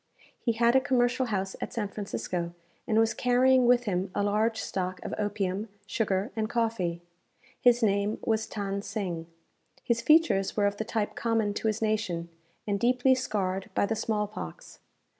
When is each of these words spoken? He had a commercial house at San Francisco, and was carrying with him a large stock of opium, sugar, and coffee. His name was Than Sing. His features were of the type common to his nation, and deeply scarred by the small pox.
He 0.39 0.53
had 0.53 0.75
a 0.75 0.81
commercial 0.81 1.27
house 1.27 1.55
at 1.61 1.73
San 1.73 1.87
Francisco, 1.87 2.55
and 2.87 2.97
was 2.97 3.13
carrying 3.13 3.67
with 3.67 3.83
him 3.83 4.09
a 4.15 4.23
large 4.23 4.59
stock 4.59 4.99
of 5.05 5.13
opium, 5.19 5.69
sugar, 5.85 6.31
and 6.35 6.49
coffee. 6.49 7.03
His 7.61 7.83
name 7.83 8.17
was 8.25 8.47
Than 8.47 8.81
Sing. 8.81 9.27
His 9.83 10.01
features 10.01 10.57
were 10.57 10.65
of 10.65 10.77
the 10.77 10.85
type 10.85 11.13
common 11.15 11.53
to 11.53 11.67
his 11.67 11.83
nation, 11.83 12.29
and 12.65 12.79
deeply 12.79 13.13
scarred 13.13 13.69
by 13.75 13.85
the 13.85 13.95
small 13.95 14.25
pox. 14.25 14.79